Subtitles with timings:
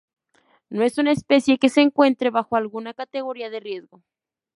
[0.71, 4.01] No es una especie que se encuentre bajo alguna categoría de riesgo.